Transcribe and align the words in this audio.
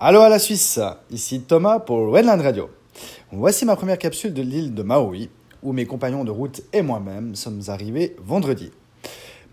Allô 0.00 0.20
à 0.20 0.28
la 0.28 0.38
Suisse, 0.38 0.78
ici 1.10 1.40
Thomas 1.40 1.80
pour 1.80 2.12
Wendland 2.12 2.40
Radio. 2.40 2.70
Voici 3.32 3.64
ma 3.64 3.74
première 3.74 3.98
capsule 3.98 4.32
de 4.32 4.42
l'île 4.42 4.72
de 4.72 4.84
Maui, 4.84 5.28
où 5.60 5.72
mes 5.72 5.86
compagnons 5.86 6.22
de 6.22 6.30
route 6.30 6.60
et 6.72 6.82
moi-même 6.82 7.34
sommes 7.34 7.62
arrivés 7.66 8.14
vendredi. 8.22 8.70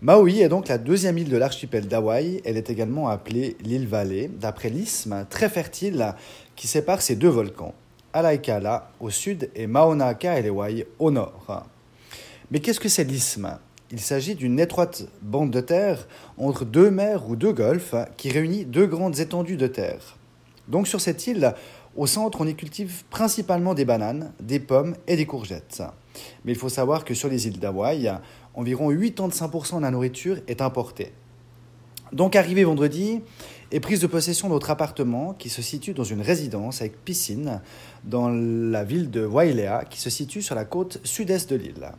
Maui 0.02 0.42
est 0.42 0.48
donc 0.48 0.68
la 0.68 0.78
deuxième 0.78 1.18
île 1.18 1.30
de 1.30 1.36
l'archipel 1.36 1.88
d'Hawaï. 1.88 2.42
Elle 2.44 2.56
est 2.56 2.70
également 2.70 3.08
appelée 3.08 3.56
l'île 3.60 3.88
Vallée, 3.88 4.28
d'après 4.28 4.70
l'isthme 4.70 5.26
très 5.28 5.48
fertile 5.48 6.14
qui 6.54 6.68
sépare 6.68 7.02
ces 7.02 7.16
deux 7.16 7.28
volcans, 7.28 7.74
Alaikala 8.12 8.92
au 9.00 9.10
sud 9.10 9.50
et 9.56 9.66
Mauna 9.66 10.14
Kaelewai 10.14 10.86
au 11.00 11.10
nord. 11.10 11.64
Mais 12.52 12.60
qu'est-ce 12.60 12.78
que 12.78 12.88
c'est 12.88 13.02
l'isthme? 13.02 13.58
Il 13.90 13.98
s'agit 13.98 14.36
d'une 14.36 14.60
étroite 14.60 15.08
bande 15.22 15.50
de 15.50 15.60
terre 15.60 16.06
entre 16.38 16.64
deux 16.64 16.92
mers 16.92 17.28
ou 17.28 17.34
deux 17.34 17.52
golfes 17.52 17.96
qui 18.16 18.30
réunit 18.30 18.64
deux 18.64 18.86
grandes 18.86 19.18
étendues 19.18 19.56
de 19.56 19.66
terre. 19.66 20.16
Donc 20.68 20.88
sur 20.88 21.00
cette 21.00 21.26
île, 21.26 21.54
au 21.96 22.06
centre, 22.06 22.40
on 22.40 22.46
y 22.46 22.54
cultive 22.54 23.04
principalement 23.08 23.74
des 23.74 23.84
bananes, 23.84 24.32
des 24.40 24.60
pommes 24.60 24.96
et 25.06 25.16
des 25.16 25.26
courgettes. 25.26 25.82
Mais 26.44 26.52
il 26.52 26.58
faut 26.58 26.68
savoir 26.68 27.04
que 27.04 27.14
sur 27.14 27.28
les 27.28 27.46
îles 27.46 27.58
d'Hawaï, 27.58 28.12
environ 28.54 28.92
85% 28.92 29.76
de 29.76 29.82
la 29.82 29.90
nourriture 29.90 30.38
est 30.48 30.60
importée. 30.60 31.12
Donc 32.12 32.36
arrivé 32.36 32.64
vendredi 32.64 33.20
et 33.72 33.80
prise 33.80 34.00
de 34.00 34.06
possession 34.06 34.48
de 34.48 34.52
notre 34.52 34.70
appartement 34.70 35.34
qui 35.34 35.48
se 35.48 35.60
situe 35.60 35.92
dans 35.92 36.04
une 36.04 36.20
résidence 36.20 36.80
avec 36.80 37.04
piscine 37.04 37.60
dans 38.04 38.28
la 38.28 38.84
ville 38.84 39.10
de 39.10 39.26
Wailea 39.26 39.84
qui 39.90 40.00
se 40.00 40.08
situe 40.08 40.42
sur 40.42 40.54
la 40.54 40.64
côte 40.64 41.00
sud-est 41.02 41.50
de 41.50 41.56
l'île. 41.56 41.92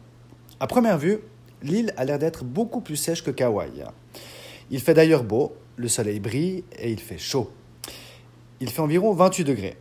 À 0.60 0.68
première 0.68 0.98
vue, 0.98 1.20
l'île 1.62 1.94
a 1.98 2.06
l'air 2.06 2.20
d'être 2.20 2.46
beaucoup 2.46 2.80
plus 2.80 2.96
sèche 2.96 3.24
que 3.24 3.32
Kauai. 3.32 3.70
Il 4.72 4.80
fait 4.80 4.94
d'ailleurs 4.94 5.24
beau, 5.24 5.56
le 5.76 5.88
soleil 5.88 6.20
brille 6.20 6.64
et 6.80 6.92
il 6.92 7.00
fait 7.00 7.18
chaud. 7.18 7.52
Il 8.60 8.70
fait 8.70 8.82
environ 8.82 9.14
28 9.14 9.44
degrés. 9.44 9.78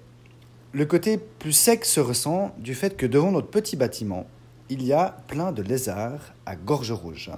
Le 0.73 0.85
côté 0.85 1.17
plus 1.17 1.53
sec 1.53 1.87
se 1.87 2.01
ressent 2.01 2.55
du 2.59 2.75
fait 2.75 2.97
que 2.97 3.07
devant 3.07 3.33
notre 3.33 3.49
petit 3.49 3.77
bâtiment, 3.77 4.27
il 4.69 4.83
y 4.85 4.93
a 4.93 5.17
plein 5.29 5.51
de 5.53 5.63
lézards 5.63 6.35
à 6.45 6.57
gorge 6.57 6.93
rouge. 6.93 7.31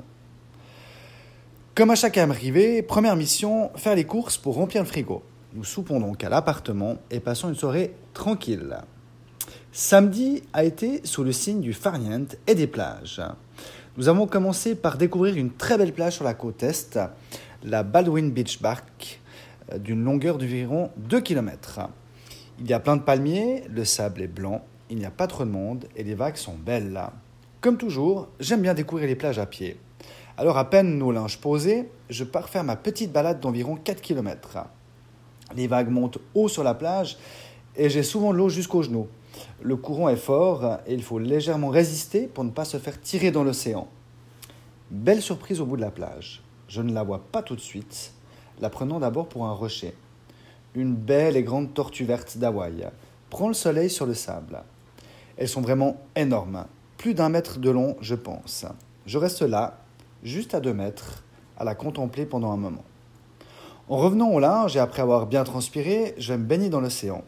Comme 1.77 1.91
à 1.91 1.95
chaque 1.95 2.19
arrivée, 2.19 2.83
première 2.83 3.15
mission, 3.15 3.71
faire 3.77 3.95
les 3.95 4.03
courses 4.05 4.37
pour 4.37 4.57
remplir 4.57 4.83
le 4.83 4.89
frigo. 4.89 5.23
Nous 5.55 5.63
soupons 5.63 6.01
donc 6.01 6.25
à 6.25 6.29
l'appartement 6.29 6.97
et 7.11 7.21
passons 7.21 7.49
une 7.49 7.55
soirée 7.55 7.95
tranquille. 8.15 8.77
Samedi 9.71 10.43
a 10.53 10.65
été 10.65 11.03
sous 11.05 11.23
le 11.23 11.31
signe 11.31 11.61
du 11.61 11.73
farniente 11.73 12.35
et 12.49 12.57
des 12.57 12.67
plages. 12.67 13.23
Nous 13.97 14.09
avons 14.09 14.27
commencé 14.27 14.75
par 14.75 14.99
découvrir 14.99 15.37
une 15.37 15.53
très 15.53 15.79
belle 15.79 15.93
plage 15.93 16.15
sur 16.15 16.25
la 16.25 16.35
côte 16.35 16.65
est, 16.65 16.99
la 17.63 17.85
Baldwin 17.85 18.33
Beach 18.33 18.59
euh, 18.61 18.75
d'une 19.77 20.03
longueur 20.03 20.39
d'environ 20.39 20.91
2 20.97 21.21
km. 21.21 21.81
Il 22.61 22.69
y 22.69 22.73
a 22.73 22.81
plein 22.81 22.97
de 22.97 23.03
palmiers, 23.03 23.65
le 23.69 23.85
sable 23.85 24.23
est 24.23 24.27
blanc, 24.29 24.65
il 24.91 24.99
n'y 24.99 25.05
a 25.05 25.11
pas 25.11 25.27
trop 25.27 25.45
de 25.45 25.51
monde 25.51 25.87
et 25.97 26.03
les 26.03 26.15
vagues 26.15 26.37
sont 26.37 26.57
belles. 26.57 27.01
Comme 27.61 27.77
toujours, 27.77 28.29
j'aime 28.41 28.63
bien 28.63 28.75
découvrir 28.75 29.07
les 29.07 29.17
plages 29.17 29.39
à 29.39 29.47
pied. 29.47 29.79
Alors 30.37 30.59
à 30.59 30.71
peine 30.71 30.99
nos 30.99 31.13
linges 31.13 31.39
posés, 31.39 31.91
je 32.09 32.25
pars 32.25 32.49
faire 32.49 32.65
ma 32.65 32.77
petite 32.77 33.13
balade 33.13 33.41
d'environ 33.41 33.77
4 33.77 34.01
km. 34.01 34.59
Les 35.57 35.67
vagues 35.67 35.91
montent 35.91 36.19
haut 36.35 36.49
sur 36.49 36.63
la 36.63 36.75
plage 36.75 37.19
et 37.77 37.91
j'ai 37.91 38.03
souvent 38.03 38.33
l'eau 38.33 38.49
jusqu'aux 38.49 38.83
genoux. 38.83 39.09
Le 39.61 39.77
courant 39.77 40.09
est 40.09 40.17
fort 40.17 40.79
et 40.87 40.95
il 40.95 41.03
faut 41.03 41.19
légèrement 41.19 41.69
résister 41.69 42.27
pour 42.27 42.45
ne 42.45 42.51
pas 42.51 42.65
se 42.65 42.79
faire 42.79 43.01
tirer 43.01 43.31
dans 43.31 43.45
l'océan. 43.45 43.89
Belle 44.91 45.23
surprise 45.23 45.61
au 45.61 45.67
bout 45.67 45.77
de 45.77 45.83
la 45.83 45.91
plage. 45.91 46.43
Je 46.69 46.83
ne 46.83 46.93
la 46.93 47.03
vois 47.03 47.23
pas 47.33 47.43
tout 47.43 47.57
de 47.57 47.61
suite, 47.61 48.13
la 48.61 48.71
prenant 48.71 48.99
d'abord 48.99 49.29
pour 49.29 49.47
un 49.47 49.53
rocher. 49.53 49.95
Une 50.75 50.95
belle 50.95 51.37
et 51.37 51.43
grande 51.43 51.75
tortue 51.75 52.05
verte 52.05 52.39
d'Hawaï 52.39 52.89
prend 53.31 53.49
le 53.49 53.55
soleil 53.55 53.91
sur 53.91 54.07
le 54.07 54.15
sable. 54.15 54.63
Elles 55.37 55.49
sont 55.49 55.61
vraiment 55.61 55.97
énormes, 56.17 56.67
plus 56.97 57.15
d'un 57.15 57.29
mètre 57.29 57.59
de 57.59 57.71
long, 57.71 57.97
je 58.01 58.15
pense. 58.15 58.67
Je 59.07 59.19
reste 59.19 59.43
là, 59.43 59.79
juste 60.23 60.55
à 60.55 60.61
deux 60.61 60.75
mètres, 60.75 61.23
à 61.57 61.65
la 61.65 61.75
contempler 61.75 62.27
pendant 62.27 62.53
un 62.53 62.57
moment. 62.57 62.85
En 63.89 63.97
revenant 63.97 64.31
au 64.31 64.41
linge 64.41 64.77
et 64.77 64.81
après 64.81 65.03
avoir 65.03 65.27
bien 65.27 65.45
transpiré, 65.45 66.15
je 66.19 66.33
vais 66.33 66.39
me 66.39 66.45
baigner 66.45 66.69
dans 66.69 66.81
l'océan. 66.81 67.25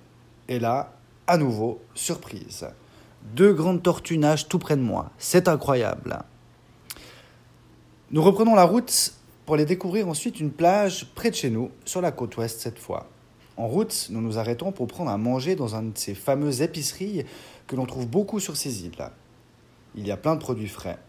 Et 0.49 0.59
là, 0.59 0.93
à 1.27 1.37
nouveau, 1.37 1.81
surprise. 1.95 2.67
Deux 3.35 3.53
grandes 3.53 3.83
tortues 3.83 4.19
nagent 4.19 4.49
tout 4.49 4.59
près 4.59 4.77
de 4.77 4.83
moi. 4.83 5.11
C'est 5.19 5.49
incroyable. 5.49 6.19
Nous 8.11 8.23
reprenons 8.23 8.55
la 8.55 8.65
route 8.65 9.15
pour 9.51 9.57
aller 9.57 9.65
découvrir 9.65 10.07
ensuite 10.07 10.39
une 10.39 10.53
plage 10.53 11.09
près 11.17 11.29
de 11.29 11.35
chez 11.35 11.51
nous, 11.51 11.73
sur 11.85 12.01
la 12.01 12.13
côte 12.13 12.37
ouest 12.37 12.61
cette 12.61 12.79
fois. 12.79 13.09
En 13.57 13.67
route, 13.67 14.07
nous 14.11 14.21
nous 14.21 14.39
arrêtons 14.39 14.71
pour 14.71 14.87
prendre 14.87 15.11
à 15.11 15.19
manger 15.19 15.57
dans 15.57 15.75
une 15.75 15.91
de 15.91 15.99
ces 15.99 16.15
fameuses 16.15 16.63
épiceries 16.63 17.25
que 17.67 17.75
l'on 17.75 17.85
trouve 17.85 18.07
beaucoup 18.07 18.39
sur 18.39 18.57
ces 18.57 18.85
îles. 18.85 19.11
Il 19.97 20.07
y 20.07 20.13
a 20.13 20.17
plein 20.17 20.37
de 20.37 20.41
produits 20.41 20.69
frais. 20.69 21.01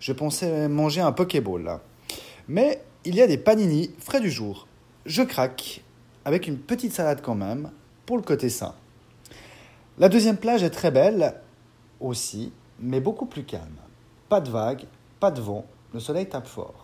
Je 0.00 0.14
pensais 0.14 0.70
manger 0.70 1.02
un 1.02 1.12
Pokéball. 1.12 1.80
Mais 2.48 2.82
il 3.04 3.14
y 3.14 3.20
a 3.20 3.26
des 3.26 3.36
panini 3.36 3.90
frais 3.98 4.22
du 4.22 4.30
jour. 4.30 4.68
Je 5.04 5.20
craque, 5.20 5.82
avec 6.24 6.46
une 6.46 6.56
petite 6.56 6.94
salade 6.94 7.20
quand 7.22 7.34
même, 7.34 7.72
pour 8.06 8.16
le 8.16 8.22
côté 8.22 8.48
sain. 8.48 8.74
La 9.98 10.08
deuxième 10.08 10.38
plage 10.38 10.62
est 10.62 10.70
très 10.70 10.92
belle 10.92 11.34
aussi, 12.00 12.54
mais 12.80 13.00
beaucoup 13.00 13.26
plus 13.26 13.44
calme. 13.44 13.76
Pas 14.30 14.40
de 14.40 14.48
vagues, 14.48 14.86
pas 15.20 15.30
de 15.30 15.42
vent, 15.42 15.66
le 15.92 16.00
soleil 16.00 16.26
tape 16.26 16.46
fort. 16.46 16.81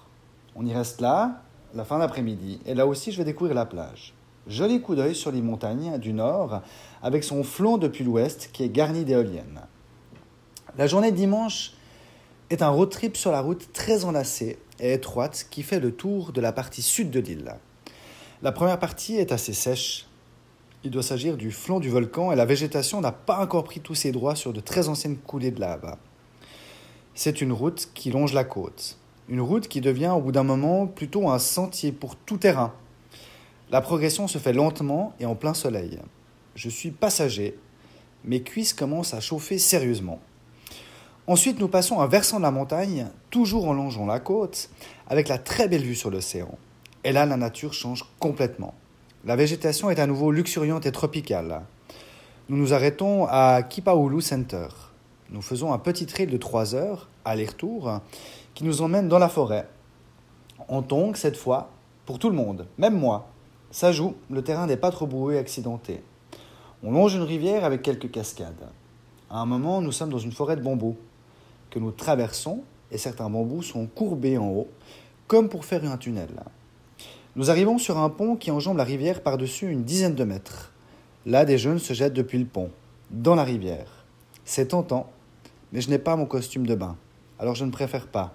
On 0.60 0.66
y 0.66 0.74
reste 0.74 1.00
là, 1.00 1.40
la 1.72 1.84
fin 1.84 2.00
d'après-midi, 2.00 2.58
et 2.66 2.74
là 2.74 2.84
aussi 2.84 3.12
je 3.12 3.18
vais 3.18 3.24
découvrir 3.24 3.54
la 3.54 3.64
plage. 3.64 4.12
Joli 4.48 4.80
coup 4.80 4.96
d'œil 4.96 5.14
sur 5.14 5.30
les 5.30 5.40
montagnes 5.40 5.98
du 5.98 6.12
nord, 6.12 6.62
avec 7.00 7.22
son 7.22 7.44
flanc 7.44 7.78
depuis 7.78 8.02
l'ouest 8.02 8.50
qui 8.52 8.64
est 8.64 8.68
garni 8.68 9.04
d'éoliennes. 9.04 9.60
La 10.76 10.88
journée 10.88 11.12
de 11.12 11.16
dimanche 11.16 11.74
est 12.50 12.60
un 12.60 12.70
road 12.70 12.90
trip 12.90 13.16
sur 13.16 13.30
la 13.30 13.40
route 13.40 13.72
très 13.72 14.04
enlacée 14.04 14.58
et 14.80 14.94
étroite 14.94 15.46
qui 15.48 15.62
fait 15.62 15.78
le 15.78 15.92
tour 15.92 16.32
de 16.32 16.40
la 16.40 16.50
partie 16.50 16.82
sud 16.82 17.12
de 17.12 17.20
l'île. 17.20 17.54
La 18.42 18.50
première 18.50 18.80
partie 18.80 19.14
est 19.14 19.30
assez 19.30 19.52
sèche. 19.52 20.08
Il 20.82 20.90
doit 20.90 21.04
s'agir 21.04 21.36
du 21.36 21.52
flanc 21.52 21.78
du 21.78 21.88
volcan 21.88 22.32
et 22.32 22.36
la 22.36 22.46
végétation 22.46 23.00
n'a 23.00 23.12
pas 23.12 23.38
encore 23.38 23.62
pris 23.62 23.78
tous 23.78 23.94
ses 23.94 24.10
droits 24.10 24.34
sur 24.34 24.52
de 24.52 24.60
très 24.60 24.88
anciennes 24.88 25.18
coulées 25.18 25.52
de 25.52 25.60
lave. 25.60 25.96
C'est 27.14 27.40
une 27.40 27.52
route 27.52 27.90
qui 27.94 28.10
longe 28.10 28.32
la 28.32 28.42
côte 28.42 28.98
une 29.28 29.40
route 29.40 29.68
qui 29.68 29.80
devient 29.80 30.12
au 30.16 30.20
bout 30.20 30.32
d'un 30.32 30.42
moment 30.42 30.86
plutôt 30.86 31.28
un 31.28 31.38
sentier 31.38 31.92
pour 31.92 32.16
tout 32.16 32.38
terrain. 32.38 32.72
La 33.70 33.80
progression 33.80 34.26
se 34.26 34.38
fait 34.38 34.52
lentement 34.52 35.12
et 35.20 35.26
en 35.26 35.34
plein 35.34 35.54
soleil. 35.54 35.98
Je 36.54 36.68
suis 36.68 36.90
passager, 36.90 37.58
mes 38.24 38.42
cuisses 38.42 38.72
commencent 38.72 39.14
à 39.14 39.20
chauffer 39.20 39.58
sérieusement. 39.58 40.20
Ensuite, 41.26 41.60
nous 41.60 41.68
passons 41.68 42.00
un 42.00 42.06
versant 42.06 42.38
de 42.38 42.42
la 42.42 42.50
montagne, 42.50 43.08
toujours 43.28 43.68
en 43.68 43.74
longeant 43.74 44.06
la 44.06 44.18
côte, 44.18 44.70
avec 45.08 45.28
la 45.28 45.36
très 45.36 45.68
belle 45.68 45.82
vue 45.82 45.94
sur 45.94 46.10
l'océan. 46.10 46.56
Et 47.04 47.12
là, 47.12 47.26
la 47.26 47.36
nature 47.36 47.74
change 47.74 48.06
complètement. 48.18 48.74
La 49.26 49.36
végétation 49.36 49.90
est 49.90 50.00
à 50.00 50.06
nouveau 50.06 50.32
luxuriante 50.32 50.86
et 50.86 50.92
tropicale. 50.92 51.62
Nous 52.48 52.56
nous 52.56 52.72
arrêtons 52.72 53.26
à 53.28 53.62
Kipaulu 53.62 54.22
Center. 54.22 54.68
Nous 55.30 55.42
faisons 55.42 55.74
un 55.74 55.78
petit 55.78 56.06
trail 56.06 56.28
de 56.28 56.38
3 56.38 56.74
heures, 56.74 57.10
aller-retour, 57.26 58.00
qui 58.58 58.64
nous 58.64 58.82
emmène 58.82 59.06
dans 59.06 59.20
la 59.20 59.28
forêt. 59.28 59.68
En 60.66 60.82
tongue 60.82 61.14
cette 61.14 61.36
fois, 61.36 61.70
pour 62.06 62.18
tout 62.18 62.28
le 62.28 62.34
monde, 62.34 62.66
même 62.76 62.98
moi. 62.98 63.28
Ça 63.70 63.92
joue, 63.92 64.16
le 64.30 64.42
terrain 64.42 64.66
n'est 64.66 64.76
pas 64.76 64.90
trop 64.90 65.06
boueux 65.06 65.34
et 65.34 65.38
accidenté. 65.38 66.02
On 66.82 66.90
longe 66.90 67.14
une 67.14 67.22
rivière 67.22 67.64
avec 67.64 67.82
quelques 67.82 68.10
cascades. 68.10 68.68
À 69.30 69.38
un 69.38 69.46
moment, 69.46 69.80
nous 69.80 69.92
sommes 69.92 70.10
dans 70.10 70.18
une 70.18 70.32
forêt 70.32 70.56
de 70.56 70.62
bambous 70.62 70.96
que 71.70 71.78
nous 71.78 71.92
traversons 71.92 72.64
et 72.90 72.98
certains 72.98 73.30
bambous 73.30 73.62
sont 73.62 73.86
courbés 73.86 74.38
en 74.38 74.48
haut, 74.48 74.68
comme 75.28 75.48
pour 75.48 75.64
faire 75.64 75.88
un 75.88 75.96
tunnel. 75.96 76.42
Nous 77.36 77.52
arrivons 77.52 77.78
sur 77.78 77.96
un 77.96 78.10
pont 78.10 78.34
qui 78.34 78.50
enjambe 78.50 78.78
la 78.78 78.82
rivière 78.82 79.22
par-dessus 79.22 79.70
une 79.70 79.84
dizaine 79.84 80.16
de 80.16 80.24
mètres. 80.24 80.72
Là, 81.26 81.44
des 81.44 81.58
jeunes 81.58 81.78
se 81.78 81.92
jettent 81.92 82.12
depuis 82.12 82.40
le 82.40 82.46
pont, 82.46 82.72
dans 83.12 83.36
la 83.36 83.44
rivière. 83.44 84.04
C'est 84.44 84.66
tentant, 84.66 85.08
mais 85.70 85.80
je 85.80 85.90
n'ai 85.90 86.00
pas 86.00 86.16
mon 86.16 86.26
costume 86.26 86.66
de 86.66 86.74
bain, 86.74 86.96
alors 87.38 87.54
je 87.54 87.64
ne 87.64 87.70
préfère 87.70 88.08
pas 88.08 88.34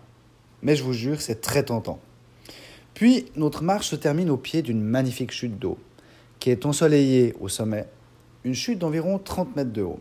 mais 0.63 0.75
je 0.75 0.83
vous 0.83 0.93
jure, 0.93 1.21
c'est 1.21 1.41
très 1.41 1.63
tentant. 1.63 1.99
Puis, 2.93 3.25
notre 3.35 3.63
marche 3.63 3.87
se 3.87 3.95
termine 3.95 4.29
au 4.29 4.37
pied 4.37 4.61
d'une 4.61 4.81
magnifique 4.81 5.31
chute 5.31 5.59
d'eau, 5.59 5.77
qui 6.39 6.49
est 6.49 6.65
ensoleillée 6.65 7.35
au 7.39 7.49
sommet, 7.49 7.87
une 8.43 8.55
chute 8.55 8.79
d'environ 8.79 9.19
30 9.19 9.55
mètres 9.55 9.73
de 9.73 9.81
haut. 9.81 9.99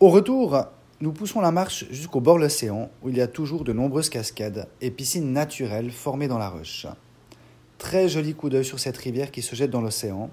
Au 0.00 0.08
retour, 0.08 0.66
nous 1.00 1.12
poussons 1.12 1.40
la 1.40 1.50
marche 1.50 1.86
jusqu'au 1.90 2.20
bord 2.20 2.36
de 2.36 2.42
l'océan, 2.42 2.90
où 3.02 3.10
il 3.10 3.16
y 3.16 3.20
a 3.20 3.26
toujours 3.26 3.64
de 3.64 3.72
nombreuses 3.72 4.08
cascades 4.08 4.68
et 4.80 4.90
piscines 4.90 5.32
naturelles 5.32 5.90
formées 5.90 6.28
dans 6.28 6.38
la 6.38 6.48
roche. 6.48 6.86
Très 7.78 8.08
joli 8.08 8.34
coup 8.34 8.48
d'œil 8.48 8.64
sur 8.64 8.78
cette 8.78 8.96
rivière 8.96 9.30
qui 9.30 9.42
se 9.42 9.54
jette 9.54 9.70
dans 9.70 9.82
l'océan, 9.82 10.30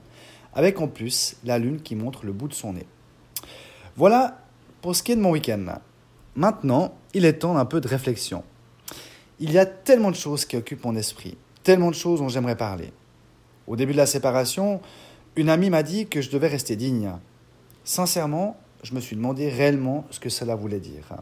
avec 0.54 0.80
en 0.80 0.88
plus 0.88 1.36
la 1.44 1.60
lune 1.60 1.82
qui 1.82 1.96
montre 1.96 2.26
le 2.26 2.32
bout 2.32 2.48
de 2.48 2.54
son 2.54 2.74
nez. 2.74 2.88
Voilà 3.96 4.40
pour 4.82 4.96
ce 4.96 5.04
qui 5.04 5.12
est 5.12 5.16
de 5.16 5.22
mon 5.22 5.32
week-end. 5.32 5.66
Maintenant, 6.36 6.94
il 7.14 7.26
est 7.26 7.40
temps 7.40 7.56
d'un 7.56 7.66
peu 7.66 7.82
de 7.82 7.88
réflexion. 7.88 8.44
Il 9.40 9.52
y 9.52 9.58
a 9.58 9.66
tellement 9.66 10.12
de 10.12 10.16
choses 10.16 10.46
qui 10.46 10.56
occupent 10.56 10.86
mon 10.86 10.96
esprit, 10.96 11.38
tellement 11.64 11.90
de 11.90 11.96
choses 11.96 12.20
dont 12.20 12.30
j'aimerais 12.30 12.58
parler. 12.58 12.92
Au 13.68 13.76
début 13.76 13.94
de 13.94 13.98
la 13.98 14.06
séparation, 14.06 14.82
Une 15.36 15.50
amie 15.50 15.72
m'a 15.72 15.82
dit 15.82 16.06
que 16.06 16.22
je 16.22 16.30
devais 16.30 16.48
rester 16.48 16.76
digne. 16.76 17.12
Sincèrement, 17.84 18.56
je 18.84 18.94
me 18.94 19.00
suis 19.00 19.16
demandé 19.16 19.50
réellement 19.50 20.06
ce 20.12 20.20
que 20.20 20.30
cela 20.30 20.54
voulait 20.54 20.80
dire. 20.80 21.16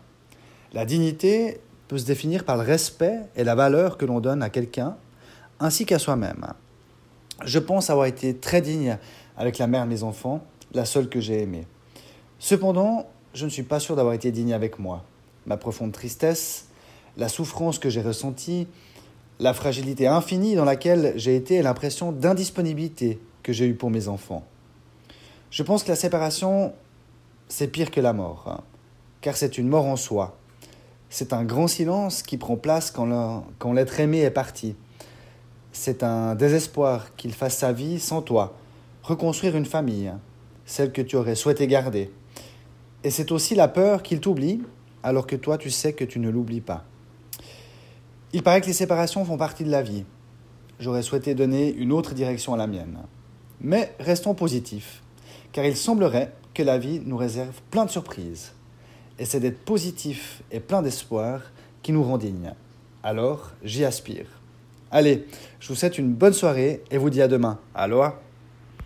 La 0.74 0.84
dignité 0.84 1.62
peut 1.88 1.98
se 1.98 2.06
définir 2.06 2.44
par 2.44 2.58
le 2.58 2.64
respect 2.64 3.20
et 3.38 3.46
la 3.46 3.56
valeur 3.56 3.98
que 3.98 4.06
l'on 4.06 4.20
donne 4.20 4.44
à 4.44 4.50
quelqu'un, 4.50 4.98
ainsi 5.62 5.86
qu'à 5.86 5.98
soi-même. 5.98 6.46
Je 7.46 7.60
pense 7.60 7.90
avoir 7.90 8.06
été 8.06 8.36
très 8.36 8.62
digne 8.62 8.98
avec 9.38 9.58
la 9.58 9.68
mère 9.68 9.86
de 9.86 9.90
mes 9.90 10.04
enfants, 10.04 10.44
la 10.74 10.84
seule 10.84 11.08
que 11.08 11.22
j'ai 11.22 11.42
aimée. 11.42 11.66
Cependant, 12.38 13.08
je 13.34 13.46
ne 13.46 13.50
suis 13.50 13.64
pas 13.64 13.80
sûr 13.80 13.96
d'avoir 13.96 14.14
été 14.14 14.32
digne 14.32 14.54
avec 14.54 14.78
moi. 14.78 15.06
Ma 15.46 15.56
profonde 15.56 15.94
tristesse, 15.94 16.66
la 17.18 17.28
souffrance 17.28 17.80
que 17.80 17.90
j'ai 17.90 18.02
ressentie, 18.02 18.68
la 19.40 19.54
fragilité 19.54 20.08
infinie 20.08 20.56
dans 20.56 20.66
laquelle 20.66 21.14
j'ai 21.16 21.36
été 21.36 21.56
et 21.56 21.62
l'impression 21.62 22.12
d'indisponibilité 22.12 23.20
que 23.44 23.54
j'ai 23.54 23.66
eue 23.66 23.74
pour 23.74 23.90
mes 23.90 24.08
enfants. 24.08 24.44
Je 25.50 25.64
pense 25.64 25.84
que 25.84 25.90
la 25.90 25.96
séparation, 25.96 26.74
c'est 27.50 27.68
pire 27.68 27.92
que 27.92 28.00
la 28.00 28.14
mort, 28.14 28.46
hein, 28.48 28.62
car 29.22 29.36
c'est 29.36 29.58
une 29.58 29.68
mort 29.68 29.86
en 29.86 29.96
soi. 29.96 30.38
C'est 31.10 31.34
un 31.34 31.44
grand 31.44 31.68
silence 31.68 32.24
qui 32.24 32.38
prend 32.38 32.56
place 32.56 32.92
quand 32.92 33.74
l'être 33.74 34.00
aimé 34.00 34.20
est 34.22 34.32
parti. 34.32 34.76
C'est 35.74 36.04
un 36.04 36.36
désespoir 36.36 37.16
qu'il 37.16 37.34
fasse 37.34 37.58
sa 37.58 37.74
vie 37.74 38.00
sans 38.00 38.22
toi, 38.22 38.54
reconstruire 39.04 39.58
une 39.58 39.66
famille, 39.66 40.12
celle 40.66 40.92
que 40.92 41.02
tu 41.02 41.18
aurais 41.18 41.36
souhaité 41.36 41.68
garder. 41.68 42.12
Et 43.04 43.10
c'est 43.10 43.32
aussi 43.32 43.56
la 43.56 43.68
peur 43.68 44.04
qu'il 44.04 44.22
t'oublie, 44.22 44.62
alors 45.04 45.28
que 45.28 45.36
toi 45.36 45.58
tu 45.58 45.70
sais 45.70 45.94
que 45.94 46.06
tu 46.06 46.20
ne 46.20 46.30
l'oublies 46.30 46.62
pas. 46.62 46.86
Il 48.34 48.44
paraît 48.44 48.62
que 48.62 48.68
les 48.68 48.74
séparations 48.74 49.26
font 49.26 49.38
partie 49.38 49.64
de 49.64 49.72
la 49.72 49.82
vie. 49.82 50.06
J'aurais 50.80 51.02
souhaité 51.02 51.36
donner 51.36 51.74
une 51.74 51.92
autre 51.92 52.14
direction 52.14 52.54
à 52.54 52.58
la 52.58 52.68
mienne. 52.68 53.00
Mais 53.60 53.94
restons 54.00 54.34
positifs, 54.34 55.04
car 55.52 55.66
il 55.66 55.76
semblerait 55.76 56.34
que 56.54 56.64
la 56.64 56.78
vie 56.78 57.02
nous 57.06 57.18
réserve 57.18 57.62
plein 57.70 57.86
de 57.86 57.92
surprises. 57.92 58.54
Et 59.20 59.26
c'est 59.26 59.40
d'être 59.40 59.64
positif 59.64 60.42
et 60.52 60.60
plein 60.60 60.82
d'espoir 60.82 61.42
qui 61.84 61.92
nous 61.92 62.04
rend 62.04 62.18
dignes. 62.18 62.54
Alors, 63.04 63.52
j'y 63.64 63.84
aspire. 63.84 64.28
Allez, 64.92 65.28
je 65.60 65.68
vous 65.68 65.76
souhaite 65.76 65.98
une 65.98 66.14
bonne 66.14 66.34
soirée 66.34 66.84
et 66.90 66.98
vous 66.98 67.10
dis 67.10 67.22
à 67.22 67.28
demain. 67.28 67.60
Aloha 67.76 68.20